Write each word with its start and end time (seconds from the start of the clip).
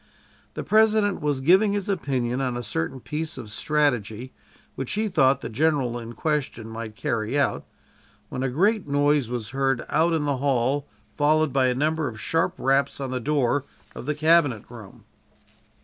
The 0.55 0.63
President 0.63 1.21
was 1.21 1.41
giving 1.41 1.73
his 1.73 1.87
opinion 1.87 2.41
on 2.41 2.57
a 2.57 2.63
certain 2.63 2.99
piece 2.99 3.37
of 3.37 3.51
strategy 3.51 4.33
which 4.73 4.93
he 4.93 5.07
thought 5.07 5.41
the 5.41 5.47
general 5.47 5.99
in 5.99 6.13
question 6.13 6.67
might 6.69 6.95
carry 6.95 7.37
out 7.39 7.67
when 8.29 8.41
a 8.41 8.49
great 8.49 8.87
noise 8.87 9.29
was 9.29 9.51
heard 9.51 9.85
out 9.89 10.13
in 10.13 10.25
the 10.25 10.37
hall, 10.37 10.87
followed 11.17 11.53
by 11.53 11.67
a 11.67 11.75
number 11.75 12.07
of 12.07 12.19
sharp 12.19 12.55
raps 12.57 12.99
on 12.99 13.11
the 13.11 13.19
door 13.19 13.63
of 13.93 14.07
the 14.07 14.15
cabinet 14.15 14.63
room. 14.71 15.03